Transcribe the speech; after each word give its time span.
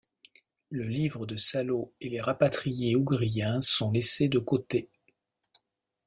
Le 0.71 0.87
livre 0.87 1.27
de 1.27 1.37
Salo 1.37 1.93
et 2.01 2.09
les 2.09 2.21
rapatriés 2.21 2.95
ougriens 2.95 3.61
sont 3.61 3.91
laissés 3.91 4.29
de 4.29 4.39
côté. 4.39 4.89